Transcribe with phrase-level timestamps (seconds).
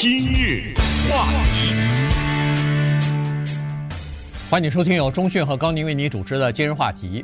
[0.00, 0.72] 今日
[1.10, 1.74] 话题，
[4.50, 7.22] 欢迎收听由中讯和高宁为你主持的今日话题。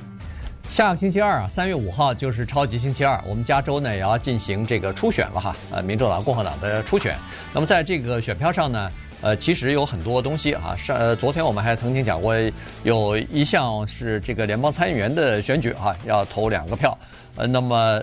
[0.68, 7.16] 下个星期二啊，三月五号就是超级星期二，我们加州呢也要进行这个初选了哈，呃，民主党、共和党的初选。
[7.54, 10.76] 那么在这个选票上呢，呃，其实有很多东西啊。
[10.76, 12.34] 上呃，昨天我们还曾经讲过，
[12.82, 16.98] 有一项是这个联邦参议员的选举哈，要投两个票。
[17.36, 18.02] 呃，那么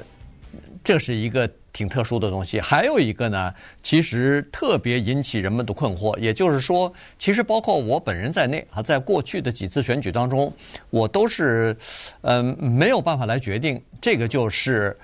[0.84, 1.48] 这是一个。
[1.74, 3.52] 挺特殊的东西，还有一个呢，
[3.82, 6.16] 其实特别引起人们的困惑。
[6.20, 10.54] 也就是说，其实包括我本人在内啊，在过去的几次选举当中，
[10.92, 11.76] 我都是
[12.22, 14.96] 嗯、没有办法来决定这个就是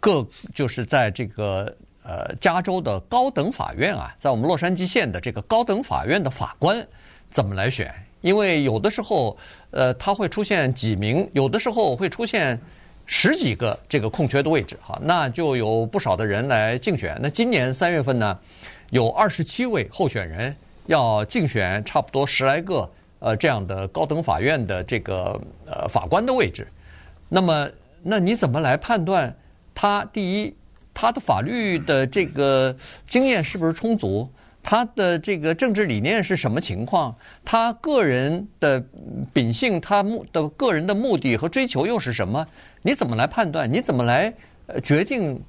[0.00, 1.72] 各就是在这个
[2.02, 6.84] 呃加州的高等法院啊，在我们洛杉矶县的这个高等法院的法官
[7.30, 9.38] 怎么来选，因为有的时候
[9.70, 12.60] 呃它会出现几名，有的时候会出现。
[13.06, 17.16] 十几个这个空缺的位置，哈，那就有不少的人来竞选。
[17.22, 18.38] 那今年三月份呢，
[18.90, 20.54] 有二十七位候选人
[20.86, 26.66] 要竞选，差不多十来个呃这样的高等法院的这个呃法官的位置。
[27.28, 27.68] 那么，
[28.02, 29.34] 那你怎么来判断
[29.74, 30.54] 他第一，
[30.92, 32.74] 他的法律的这个
[33.06, 34.28] 经验是不是充足？
[34.68, 37.14] 他的这个政治理念是什么情况？
[37.44, 38.84] 他个人的
[39.32, 42.44] 秉性，他目的个人的目的和追求又是什么？
[42.82, 43.72] 你怎么来判断？
[43.72, 44.34] 你怎么来
[44.82, 45.40] 决定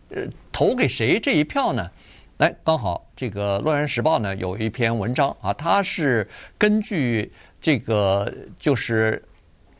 [0.52, 1.90] 投给谁这一票呢？
[2.38, 9.20] 来，刚好这个《洛杉矶时报》呢有一篇文章啊，它是根据这个就是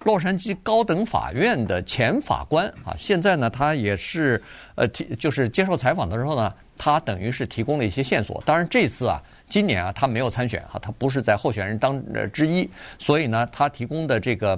[0.06, 4.42] 洛杉矶高等法院的前法官啊，现在呢他也是
[4.74, 6.52] 呃就是接受采访的时候呢。
[6.78, 14.54] 他等于是提供了一些线索，当然这次啊，今年啊，他没有参选哈，他不是在候选人当呃之一，所以呢，他提供的这个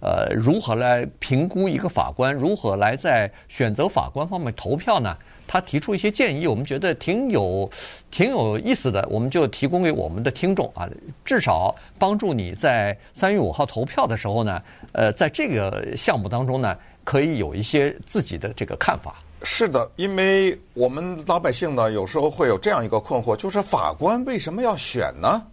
[0.00, 5.16] 呃如何来评估一个法官，如何来在选择法官方面投票呢？
[5.46, 7.70] 他提出一些建议，我们觉得挺有
[8.10, 10.88] 挺有意思的，我们就提供给我们的听众啊，
[11.22, 19.22] 至少帮助你在三月五号投票的时候呢，呃，在这个项目当中呢，可以有一些自己的这个看法。
[19.44, 25.46] 是的，因为我们老百姓呢，有时候会有这样一个困惑，就是法官为什么要选呢？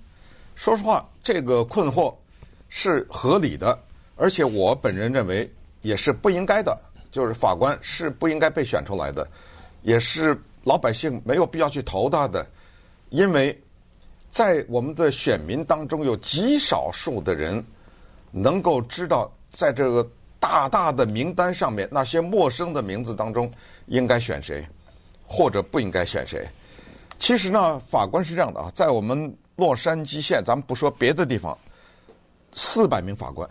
[0.56, 2.14] 说实话，这个困惑
[2.70, 3.78] 是合理的，
[4.16, 5.52] 而且我本人认为
[5.82, 6.76] 也是不应该的，
[7.12, 9.28] 就是法官是不应该被选出来的，
[9.82, 12.48] 也是老百姓没有必要去投他的，
[13.10, 13.62] 因为
[14.30, 17.62] 在我们的选民当中，有极少数的人
[18.32, 20.10] 能够知道在这个。
[20.42, 23.50] 大大的名单上面那些陌生的名字当中，
[23.86, 24.68] 应该选谁，
[25.24, 26.46] 或者不应该选谁？
[27.20, 31.56] 其实呢，法官是这样的啊，在我们洛杉矶县，咱们不说别的地方，
[32.56, 33.48] 四百名法官，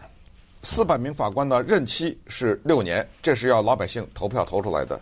[0.63, 5.01] 四百名法官呢，任期是六年，这是要老百姓投票投出来的。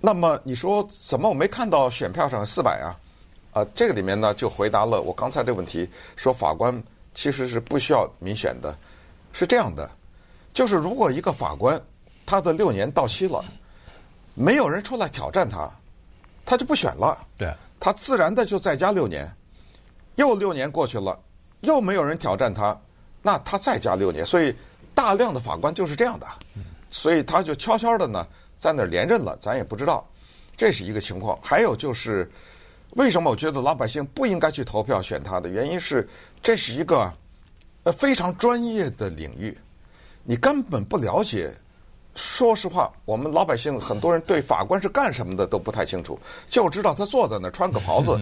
[0.00, 2.98] 那么你说怎么我没看到选票上四百啊？
[3.52, 6.82] 啊，这个里面呢就回答了我刚才这问题，说法官
[7.14, 8.76] 其实是不需要民选的，
[9.32, 9.88] 是这样的。
[10.58, 11.80] 就是如果一个法官
[12.26, 13.44] 他的六年到期了，
[14.34, 15.70] 没有人出来挑战他，
[16.44, 17.16] 他就不选了。
[17.36, 19.32] 对，他自然的就再加六年，
[20.16, 21.16] 又六年过去了，
[21.60, 22.76] 又没有人挑战他，
[23.22, 24.26] 那他再加六年。
[24.26, 24.52] 所以
[24.96, 26.26] 大量的法官就是这样的，
[26.90, 28.26] 所以他就悄悄的呢
[28.58, 30.04] 在那儿连任了，咱也不知道，
[30.56, 31.38] 这是一个情况。
[31.40, 32.28] 还有就是
[32.96, 36.08] 为什么我觉得老百姓不应该去投票选他的原因是，
[36.42, 37.12] 这是一个
[37.84, 39.56] 呃非常专业的领域。
[40.30, 41.50] 你根本不了解，
[42.14, 48.20] 说实话，我们老百姓很多人对法官是干什么的都不太清楚，就知道他坐在那儿穿个袍子，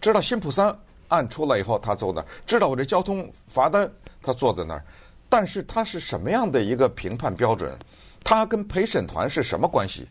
[0.00, 0.72] 知道辛普森
[1.08, 3.90] 案出来以后他坐那儿，知道我这交通罚单
[4.22, 4.84] 他坐在那儿，
[5.28, 7.76] 但是他是什么样的一个评判标准？
[8.22, 10.08] 他跟陪审团是什么关系？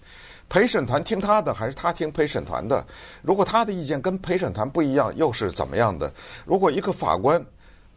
[0.50, 2.86] 陪审团听他的还是他听陪审团的？
[3.22, 6.14] 如果他的意见跟陪审团不一样，又是怎么样的？
[6.46, 7.42] 如果一个法官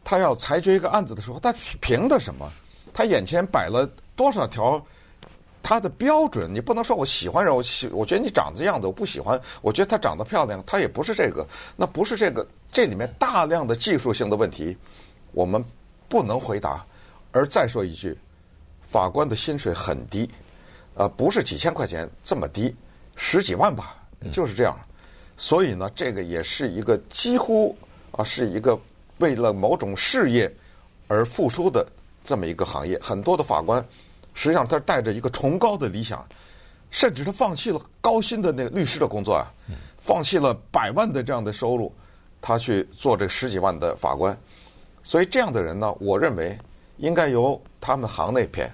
[0.05, 2.49] 他要裁决一个案子的时候，他凭的什么？
[2.97, 3.87] 他眼前摆了
[4.17, 4.83] 多少条
[5.63, 6.51] 他的标准？
[6.51, 9.39] 你不能说我喜欢人，我喜我觉得你长这样子，我不喜欢。
[9.61, 11.47] 我觉得她长得漂亮，她也不是这个，
[11.77, 12.47] 那不是这个。
[12.73, 14.75] 这里面大量的技术性的问题，
[15.33, 15.63] 我们
[16.09, 16.83] 不能回答。
[17.33, 18.17] 而再说一句，
[18.89, 20.27] 法官的薪水很低，
[20.95, 22.75] 呃，不是几千块钱这么低，
[23.15, 23.95] 十几万吧，
[24.33, 24.75] 就是这样。
[25.37, 27.77] 所以呢，这个也是一个几乎
[28.13, 28.79] 啊，是一个
[29.19, 30.51] 为了某种事业
[31.09, 31.87] 而付出的。
[32.27, 33.83] 这么一个行业，很多的法官
[34.35, 36.27] 实际上他是带着一个崇高的理想，
[36.91, 39.47] 甚至他放弃了高薪的那个律师的工作啊，
[39.99, 41.91] 放弃了百万的这样的收入，
[42.43, 44.37] 他去做这十几万的法官。
[45.03, 46.59] 所以这样的人呢，我认为
[46.97, 48.71] 应该由他们行内编，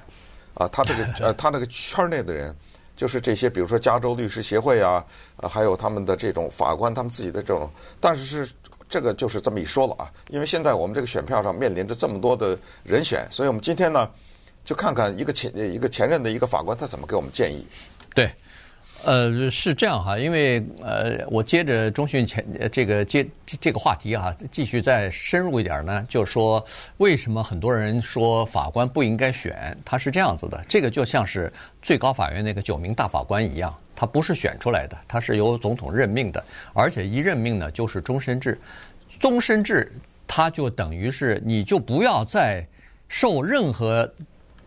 [0.55, 2.57] 啊，他这个 呃他那个圈内的人
[2.97, 5.05] 就是这些，比如说加州律师协会啊，
[5.37, 7.71] 呃，还有他们的这种法官，他们自己的这种，
[8.01, 8.53] 但是是
[8.93, 10.05] 这个就是这么一说了啊。
[10.29, 14.07] 因为现在我们这个选票上面临着这么多的人选，所以我们今天呢，
[14.67, 17.67] 就看看一个前一个前任的一个法官他怎么给我们建议。
[18.15, 18.31] 对。
[19.05, 23.27] 呃，是这样哈，因为呃，我接着中讯前这个接
[23.61, 26.65] 这个话题哈，继续再深入一点呢，就是说
[26.99, 29.77] 为什么很多人说法官不应该选？
[29.85, 38.59] 他是这样子的，这个就像是最高法院那个九名大法官一样，他不是选出来的，他是由总统任命的，而且一任命呢就是终身制，
[39.19, 39.93] 终身制
[40.27, 42.65] 他就等于是你就不要再
[43.09, 44.09] 受任何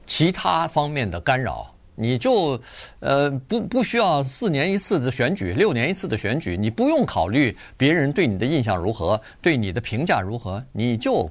[0.05, 1.71] 其他方面的干扰。
[1.95, 2.59] 你就，
[3.00, 11.30] 呃，不不需要四年一次的选举，六年一次的选举，你不用考虑别人对你的印象如何，对你的评价如何，你就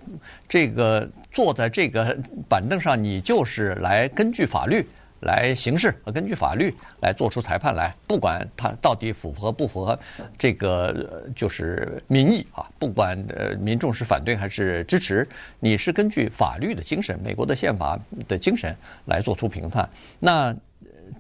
[0.49, 2.17] 这个坐在这个
[2.49, 4.87] 板凳上，你就是来根据法律
[5.25, 9.99] 来行事和根据法律来做出裁判来，不管他到底符合不符合
[10.39, 15.27] 这个就是民意啊，不管呃民众是反对还是支持，
[15.59, 17.99] 你是根据法律的精神，美国的宪法
[18.29, 18.77] 的精神
[19.07, 19.89] 来做出评判，
[20.21, 20.55] 那。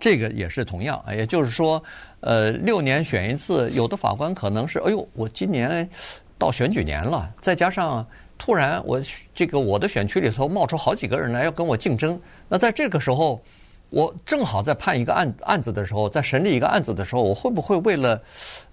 [0.01, 1.81] 这个也是同样，也就是说，
[2.21, 5.89] 呃，六年选一次，有的法官可能是，哎呦，我今年
[6.39, 8.05] 到选举年了，再加上
[8.37, 9.01] 突然我
[9.35, 12.19] 这个我的选区里头冒出好几个人来要跟我竞争，
[12.49, 13.41] 那在这个时候，
[13.95, 18.21] 我正好在判一个案案子的时候，在审理一个案子的时候，我会不会为了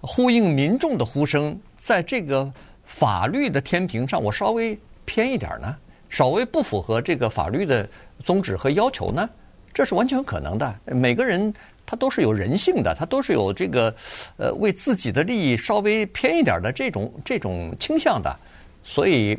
[0.00, 2.52] 呼应民众的呼声，在这个
[2.84, 5.76] 法律的天平上，我稍微偏一点呢？
[6.08, 7.88] 稍微不符合这个法律的
[8.24, 9.30] 宗旨和要求呢？
[9.72, 10.74] 这是完全可能的。
[10.86, 11.54] 每个人
[11.86, 13.94] 他都是有人性的，他都是有这个
[14.36, 18.36] 呃为自己的利益稍微偏一点的这种这种倾向的。
[18.82, 19.38] 所以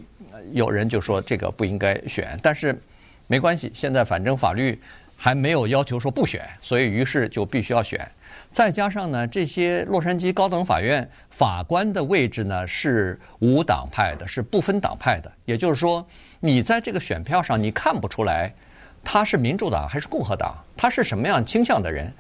[0.54, 2.82] 有人就说这个不应该选，但是
[3.28, 4.80] 没关系，现在反正法律
[5.24, 8.06] 还没有要求说不选，所以于是就必须要选。
[8.52, 15.32] 再加上呢，这些洛杉矶高等法院法官的位置呢是无党派的，是不分党派的。
[15.46, 16.06] 也就是说，
[16.42, 18.54] 你在这个选票上你看不出来。
[19.02, 20.58] 他是民主党还是共和党？
[20.76, 22.14] 他是什么样倾向的人？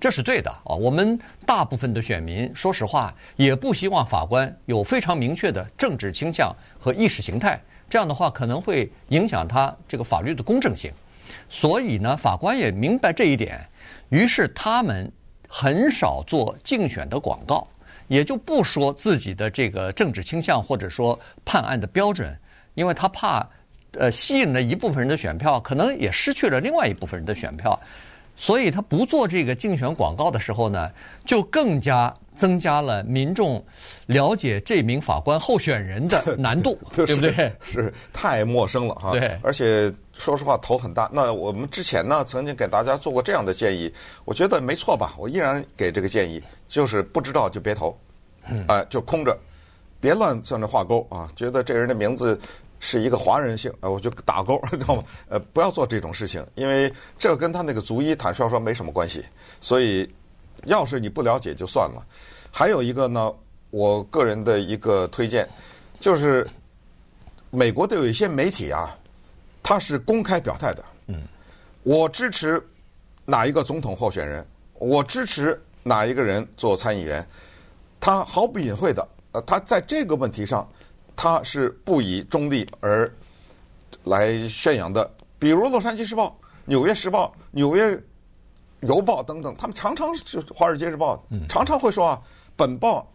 [0.00, 0.74] 这是对的啊！
[0.74, 1.16] 我们
[1.46, 7.60] 大部分的选民，说实话，也不希望法官有非常明确的政治倾向和意识形态。
[7.88, 10.92] 这样的话，可能会影响他这个法律的公正性。
[11.48, 13.60] 所以呢，法官也明白这一点，
[14.08, 15.10] 于是他们
[15.48, 17.66] 很少做竞选的广告，
[18.08, 22.36] 也就不说自己的这个政治倾向或者说判案的标准，
[22.74, 23.46] 因为他怕。
[23.98, 27.76] 呃，吸引了一部分人的选票，可能也失去了另外一部分人的选票，
[28.40, 30.90] 所以他不做这个竞选广告的时候呢，
[31.26, 33.62] 就更加增加了民众
[34.06, 37.52] 了解这名法官候选人的 难度， 对不对？
[37.60, 39.10] 是太陌生了哈。
[39.10, 41.10] 对，而且说实话头很大。
[41.12, 43.92] 那我们之前呢，曾经给大家做过这样的建议，
[44.24, 45.12] 我觉得没错吧？
[45.18, 47.94] 我依然给这个建议，就是不知道就别投，
[48.48, 49.38] 嗯，哎，就空着，
[50.00, 52.40] 别乱在这画勾啊，觉得这人的名字。
[52.82, 55.04] 是一个华人姓，呃，我就打勾， 知道吗？
[55.28, 59.22] 呃，不要做这种事情，因为这跟他那个族裔坦率说没什么关系。
[59.60, 60.10] 所以，
[60.64, 62.02] 要是你不了解就算了。
[62.50, 63.32] 还有一个呢，
[63.68, 65.46] 我个人的一个推荐，
[66.00, 66.48] 就是
[67.50, 68.96] 美国的有一些媒体啊，
[69.62, 70.82] 他是公开表态的。
[71.08, 71.22] 嗯，
[71.82, 72.66] 我支持
[73.26, 74.44] 哪一个总统候选人，
[74.78, 77.24] 我支持哪一个人做参议员，
[78.00, 80.66] 他毫不隐晦的，呃，他在这个问题上。
[81.16, 83.12] 他是不以中立而
[84.04, 86.26] 来宣扬的，比如《洛杉矶时报》、
[86.64, 88.02] 《纽约时报》、《纽约
[88.80, 92.22] 邮报》等等，他们常常就《华尔街日报》常常会说啊，
[92.56, 93.06] 本报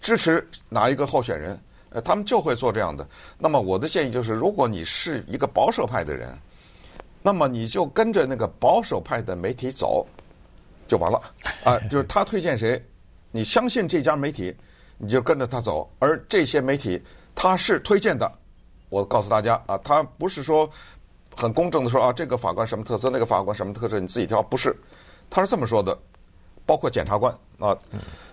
[0.00, 3.04] 支持哪一个候选人，呃，他们就会做这样的。
[3.38, 6.38] 那么我的建议就是，如果你是一个保守派的人，
[7.22, 10.06] 那么你就跟着那个保守派的媒体走
[10.86, 11.20] 就完了
[11.64, 12.80] 啊，就是他推荐谁，
[13.32, 14.54] 你相信这家媒体，
[14.96, 17.02] 你就跟着他走，而这些媒体。
[17.42, 18.30] 他是推荐的，
[18.90, 20.68] 我告诉大家啊，他不是说
[21.34, 24.76] 很公正的说啊，这个法官什么特色，那个法官什么特色，你自己挑，不是，
[25.30, 25.98] 他是这么说的，
[26.66, 27.74] 包括检察官啊，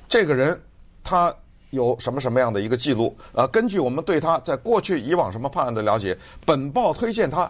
[0.10, 0.62] 这个人
[1.06, 1.34] 他
[1.70, 3.48] 有什么什么样的一个记录啊？
[3.48, 7.50] 根据我们对他在过去以往什么判案的了解，本报推荐他，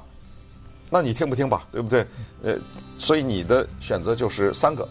[0.92, 1.66] 那你听不听吧？
[1.72, 2.06] 对不对？
[2.44, 2.56] 呃，
[3.00, 4.88] 所以你的选择就是三个，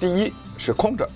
[0.00, 1.08] 第一是空着，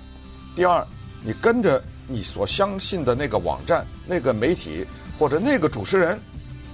[0.54, 0.86] 第二
[1.20, 1.82] 你跟着。
[2.06, 4.86] 你所相信的那个网站、那个媒体
[5.18, 6.20] 或者那个主持人，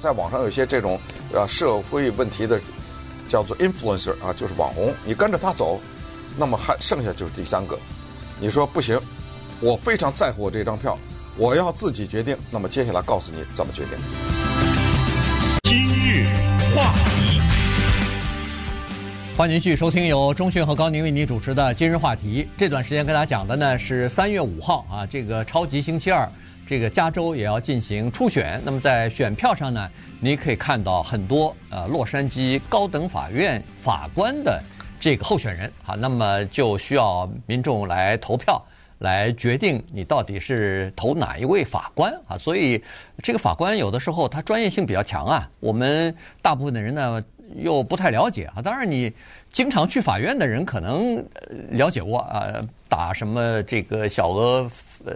[0.01, 0.99] 在网上有些这种
[1.33, 2.61] 呃社会问题的，
[3.29, 5.81] 叫做 influencer 啊，就是网红，你跟着他走，
[6.37, 7.79] 那么还剩下就是第三个。
[8.41, 8.99] 你说不行，
[9.61, 10.99] 我非常在乎我这张票，
[11.37, 12.37] 我要自己决定。
[12.51, 13.99] 那么接下来告诉你怎么决定。
[15.63, 16.27] 今日
[16.75, 17.30] 话题。
[19.41, 22.47] 欢迎继续收听由中讯和高宁为你主持的今日话题。
[22.59, 26.29] 这段时间跟大家讲的呢是三月五号啊，这个超级星期二，
[26.67, 28.61] 这个加州也要进行初选。
[28.63, 29.89] 那么在选票上呢，
[30.21, 34.63] 你可以看到很多呃洛杉矶高等法院法官的
[35.01, 38.63] 这个候选人啊，那么就需要民众来投票，
[38.99, 42.37] 来决定你到底是投哪一位法官啊。
[42.37, 42.79] 所以
[43.23, 47.25] 这个法官有的时候他专业性比较强啊，我们大部分的人呢。
[47.57, 49.12] 又不太了解啊，当然你
[49.50, 51.25] 经常去法院的人可能
[51.71, 52.54] 了解过啊，
[52.88, 54.71] 打什么这个小额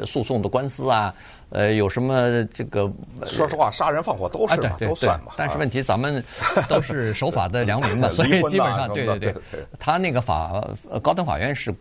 [0.06, 1.14] 诉讼的官司啊，
[1.50, 2.90] 呃，有什么这个？
[3.24, 5.32] 说实话，杀人放火都是嘛，啊、对对对都算嘛。
[5.36, 6.22] 但是问题，咱们
[6.68, 9.34] 都是守法的良民嘛， 所以基本上对对对，
[9.78, 10.64] 他那个法
[11.02, 11.74] 高等法院是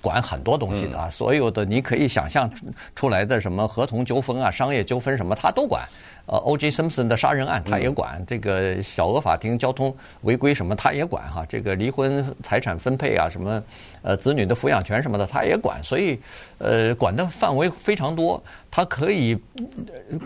[0.00, 2.50] 管很多东西的啊，所有的你可以想象
[2.94, 5.82] 出来的什么合同纠纷啊、商业纠纷什么，他都管。
[6.26, 6.72] 呃，O.J.
[6.72, 11.46] Simpson 的杀人案，他也管；这个小额法庭交通违规什么，他也管哈。
[11.48, 13.62] 这个离婚财产分配啊，什么
[14.02, 15.80] 呃子女的抚养权什么的，他也管。
[15.84, 16.18] 所以，
[16.58, 18.42] 呃，管的范围非常多。
[18.72, 19.38] 他可以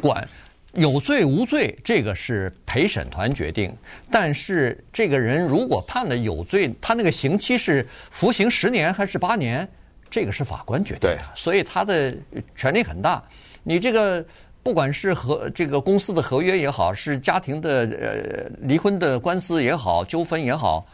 [0.01, 0.27] 管
[0.73, 3.71] 有罪无罪，这个是陪审团决定。
[4.11, 9.69] 但是，这个人如果判了有罪，他那个刑期是服刑十年还是八年，
[10.09, 11.17] 这个是法官决定的。
[11.17, 12.17] 对，所以他的
[12.57, 13.23] 权力很大。
[13.63, 14.25] 你这个。
[14.63, 20.87] 不管是和这个公司的合约也好，是家庭的呃离婚的官司也好，纠纷也好，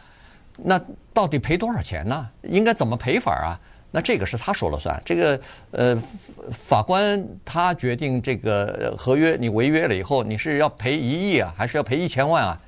[0.55, 0.81] 那
[1.13, 2.29] 到底赔多少钱呢？
[2.43, 3.59] 应该怎么赔法啊？
[3.91, 5.01] 那这个是他说了算。
[5.03, 5.39] 这个
[5.71, 6.01] 呃
[6.49, 12.59] 法官他决定这个合约你违约了以后，你是要赔一亿啊，还是要赔一千万啊？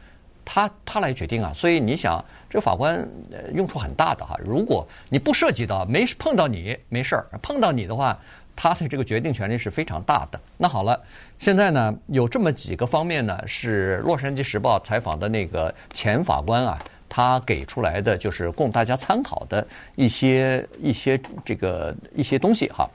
[0.43, 1.53] 他他来决定啊。
[1.55, 3.07] 所以你想，这法官
[3.53, 4.35] 用处很大的哈。
[4.43, 8.19] 如果你不涉及到，没碰到你没事儿，碰到你的话。
[8.61, 10.37] 他的这个决定权力是非常大的。
[10.57, 11.01] 那好了，
[11.39, 22.85] 现在呢，有这么几个方面呢，是《洛杉矶时报》采访的那个前法官啊，他给出来的就是供大家参考的一些一些这个一些东西哈。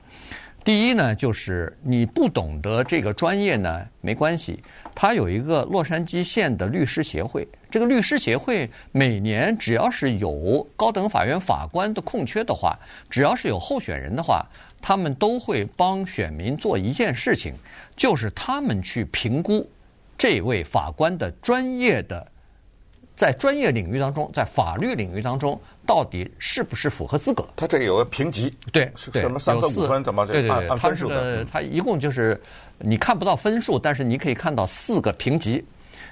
[0.63, 4.63] 第一呢，就是你不懂得这个专业呢，没关系，
[4.95, 7.49] 他有一个洛杉矶县的律师协会。
[7.71, 12.79] 这个律师协会每年只要是有高等法院法官的空缺的话，
[13.11, 14.47] 只要是有候选人的话。
[14.87, 17.55] 他们都会帮选民做一件事情，
[17.97, 19.67] 就是他们去评估
[20.19, 22.31] 这位法官的专业的，
[23.17, 27.49] 在专业领域当中，在法律领域当中，到底是不是符合资格？
[27.57, 31.23] 他这个有个评级，对，对，什么三分五分怎么这个按按分数的？
[31.23, 32.39] 对对对，他一共就是
[32.79, 35.65] 你看不到分数，但是你可以看到四个评级，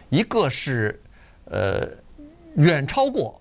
[0.08, 0.98] 一个是
[1.44, 1.86] 呃
[2.56, 3.38] 远超过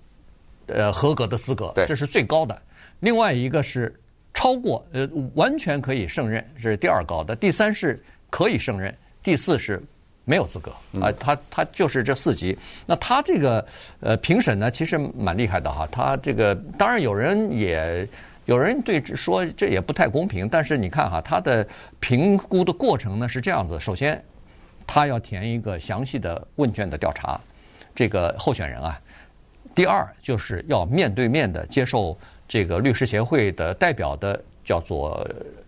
[0.67, 2.53] 呃合格的资格，这是最高的；
[3.00, 3.97] 另外一个是。
[4.33, 9.81] 超过呃完全可以胜任这是第二高的，第三是可以胜任，第四是
[10.23, 11.11] 没有资格啊。
[11.19, 12.57] 他他就是这四级。
[12.85, 13.65] 那他这个
[14.00, 15.85] 呃评审呢，其实蛮厉害的哈。
[15.91, 18.07] 他这个当然有人也
[18.45, 21.67] 有人对说这也不太公平，但是你看哈，他的
[22.00, 24.23] 评估的过程呢是这样子：首先
[24.88, 27.39] 他要填一个详细的问卷的调查，
[27.93, 28.93] 这个候选人啊；
[29.75, 32.17] 第二就是要面对面的接受。
[32.51, 35.25] 这个律师协会的代表的叫做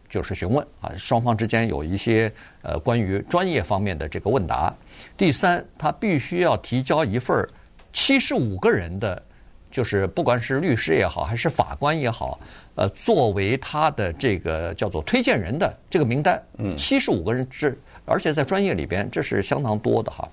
[0.10, 2.30] 就是询问啊，双方之间有一些
[2.62, 4.76] 呃关于专业方面的这个问答。
[5.16, 7.48] 第三，他必须要提交一份
[7.94, 9.24] 七十五个人的，
[9.72, 12.38] 就是不管是律师也好，还是法官也好，
[12.76, 16.44] 呃，作为他的这个叫做推荐人的这个名单。
[16.58, 17.74] 嗯，七十五个人这，
[18.04, 20.28] 而且在专业里边这是相当多的哈。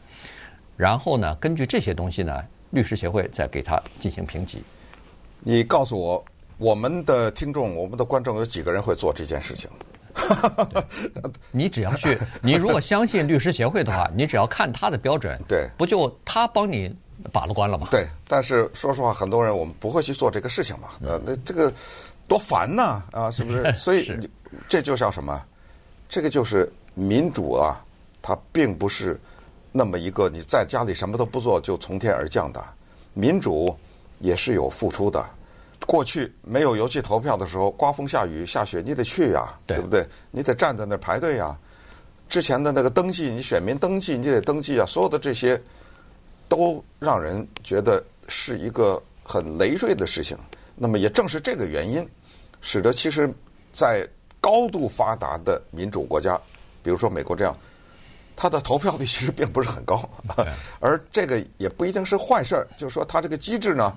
[0.77, 4.61] 然后呢，根据这些东西呢，律师协会再给他进行评级。
[5.39, 6.25] 你告诉我。
[6.61, 9.71] 我们的听众，我们的观众有几个人会做这件事情？
[11.51, 16.95] 你只要去，你如果相信律师协会的话，你只要看他的标准， 对，不就他帮你
[17.33, 17.89] 把了关了吗？
[17.91, 20.91] 对，但是说实话，很多人我们不会去做这个事情嘛。
[21.01, 21.73] 呃，那这个
[22.29, 23.73] 多烦呐啊，是不是？
[23.73, 24.13] 所以
[24.69, 25.43] 这就叫什么？
[26.11, 27.83] 这个就是民主啊，
[28.21, 29.19] 它并不是
[29.73, 32.63] 那么一个你在家里什么都不做就从天而降的，
[33.15, 33.75] 民主
[34.19, 35.25] 也是有付出的。
[35.91, 40.07] 过去没有邮寄投票的时候，刮风下雨下雪，你得去呀，对，对不对？
[40.31, 41.59] 你得站在那儿排队呀。
[42.29, 44.87] 之前的那个登记，你选民登记，你得登记啊。
[44.87, 45.61] 所有的这些，
[46.47, 50.39] 都让人觉得是一个很累赘的事情。
[50.77, 52.09] 那么也正是这个原因，
[52.61, 53.29] 使得其实，
[53.73, 54.09] 在
[54.41, 56.41] 高度发达的民主国家，
[56.85, 57.53] 比如说美国这样，
[58.37, 60.09] 它的投票率其实并不是很高。
[60.79, 63.93] 而这个也不一定是坏事儿，就是说它这个机制呢。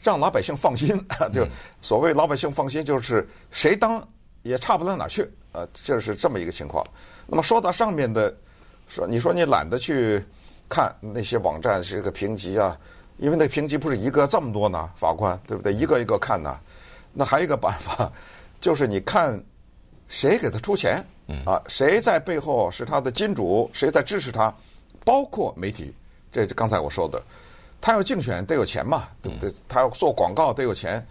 [0.00, 0.88] 让老百姓放心，
[1.32, 1.46] 就
[1.80, 4.06] 所谓老百姓放心，就是谁当
[4.42, 6.86] 也差不到哪去，呃，就是这么一个情况。
[7.26, 8.34] 那么说到上面的，
[8.88, 10.24] 说你说你懒得去
[10.68, 12.78] 看那些网站是个评级啊，
[13.18, 15.72] 因为那评级不是一个这么多呢，法官对不对？
[15.72, 16.58] 一个一个看呢。
[17.12, 18.10] 那还有一个办法，
[18.60, 19.42] 就是你看
[20.06, 21.04] 谁给他出钱，
[21.44, 24.54] 啊，谁在背后是他的金主，谁在支持他，
[25.04, 25.92] 包括媒体。
[26.30, 27.20] 这是刚才我说的，
[27.80, 29.52] 他要竞选得有钱嘛，对不对？
[29.68, 31.04] 他要做广告得有钱，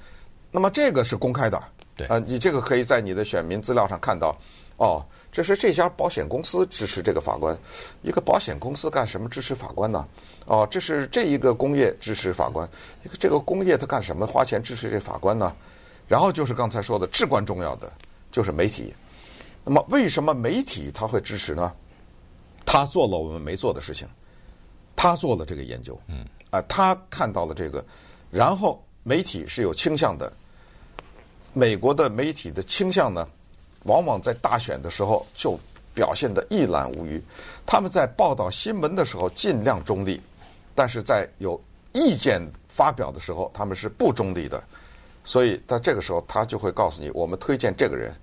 [0.52, 1.62] 那么这个是公开的。
[1.96, 4.38] 对啊，你这个可以在你的选民资料上看到。
[4.78, 7.58] 哦，这是这家保险公司支持这个法官，
[8.04, 10.08] 一个保险公司干什么支持法官呢？
[10.46, 12.70] 哦，这是这一个工业支持法官，
[13.04, 15.52] 一个这个工业他干什么花钱支持这法官呢？
[16.08, 17.92] 然后就是刚才说的至关重要的，
[18.32, 18.94] 就是媒体。
[19.66, 21.74] 那么为什么媒体他会支持呢？
[22.64, 24.08] 他做了我们没做的事情，
[24.96, 26.24] 他做了这个研究，嗯，
[26.64, 27.84] 他看到了这个，
[28.32, 30.32] 然后媒体是有倾向的。
[31.54, 33.28] 美国的媒体的倾向呢，
[33.84, 35.58] 往往在大选的时候就
[35.94, 37.20] 表现得一览无余。
[37.66, 40.22] 他们在报道新闻的时候尽量中立，
[40.76, 41.60] 但是在有
[41.94, 44.64] 意见发表的时候，他们是不中立的。
[45.24, 48.14] 所以在这个时候，他就会告诉你，我们推荐这个人，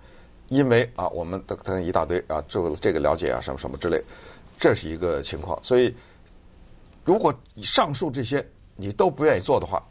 [0.49, 4.01] 因为啊，我们的他一大堆啊，就这个了解啊，什么什么之类，
[4.61, 5.59] 这是一个情况。
[5.63, 5.95] 所以，
[7.05, 8.45] 如果上述这些
[8.77, 9.83] 你都不愿意做的话，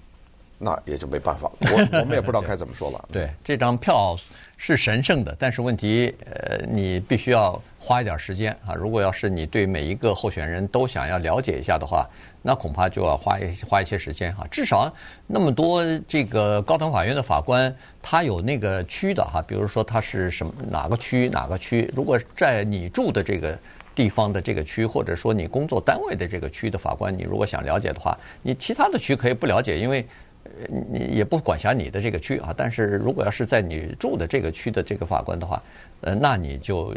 [0.57, 3.09] 那也就没办法了，我 我们也不知道该怎么说了。
[3.11, 4.17] 对，这张票
[4.55, 8.73] 是神圣的，但是问题，呃，你必须要花一点时间啊。
[8.73, 12.07] 如果要是你对每一个候选人都想要了解一下的话，
[12.41, 14.47] 那恐怕就要花一花一些时间哈。
[14.49, 14.89] 至少
[15.27, 23.59] 那么多这个高等法院的法官，他有那个区的哈，比如说他是什么哪个区哪个区，如果在你住的这个
[23.95, 30.05] 地方的这个区，或者说你工作单位的这个区的法官，你如果想了解的话，你其他的区可以不了解，因为。
[30.89, 35.61] 你也不管辖你的这个区啊，但是如果要是在你住的这个区的这个法官的话，
[36.01, 36.93] 呃，那你就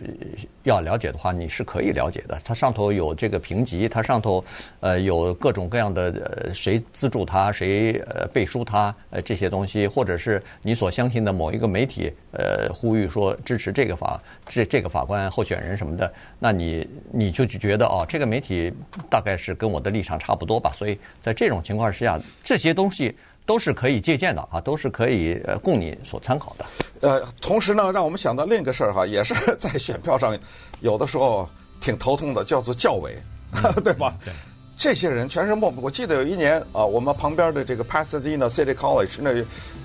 [0.65, 2.39] 要了解的话，你是可以了解的。
[2.45, 4.45] 它上头有这个评级，它上头
[4.81, 6.11] 呃有各种各样的
[6.45, 18.73] 呃谁资助他，谁呃背书他呃这些东西，或者是你所相信的某一个媒体呃呼吁说支持这个法这这个法官候选人什么的，那你你就觉得哦，这个媒体
[19.09, 20.73] 大概是跟我的立场差不多吧。
[20.75, 23.15] 所以在这种情况之下，这些东西。
[23.47, 26.67] 都是可以借鉴的啊，都是可以呃供你所参考的。
[27.01, 30.37] 呃，同时呢，让我们想到另一个事儿哈，也是在选票上
[30.81, 31.49] 有的时候
[31.81, 33.17] 挺头痛的，叫做教委，
[33.53, 34.15] 嗯、 对吧？
[34.25, 34.35] 对，
[34.77, 35.73] 这些人全是陌。
[35.77, 39.33] 我记得有一年啊，我们旁边的这个 Pasadena City College 那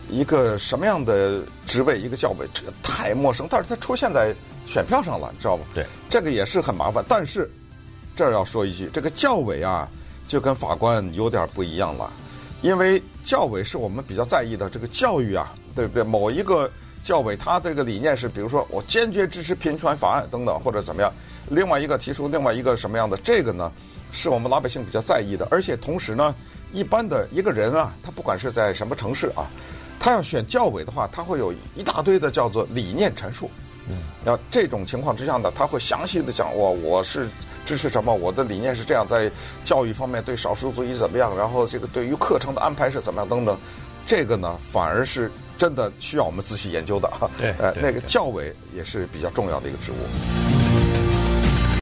[0.10, 4.34] 一个什么样的职位，一个教委，这个太陌生，但是他出现在
[4.66, 5.64] 选票上了，你知道吗？
[5.74, 7.06] 对，这个也是很麻烦。
[7.08, 7.50] 但是
[8.16, 9.88] 这儿要说一句，这个教委啊，
[10.28, 12.12] 就跟法官有点不一样了。
[12.62, 16.04] 因为教委是我们比较在意的这个教育啊，对不对？
[16.04, 16.70] 某一个
[17.04, 21.12] 教委他这个理念是，比如说我坚决支持平权法案等等，或者怎么样。
[21.50, 23.72] 另外一个提出另外一个什么样的这个呢，
[24.12, 25.48] 是我们老百姓比较在意的。
[25.50, 26.36] 而且同时呢，
[26.72, 29.50] 一般的一个人啊，他不管是在什么城市啊，
[30.00, 33.50] 他要选教委的话，他会有一大堆的叫做理念陈述。
[33.90, 37.28] 嗯，要这种情况之下呢，他会详细的讲我我是。
[37.72, 38.14] 支持什么？
[38.14, 39.32] 我的理念是这样，在
[39.64, 41.34] 教育方面对少数族裔怎么样？
[41.38, 43.30] 然后这个对于课程的安排是怎么样？
[43.30, 43.58] 等等，
[44.06, 47.32] 这个呢，反而是真的需要我们仔细研究的哈。
[47.40, 50.61] 对，呃，那个教委也是比较重要的一个职务。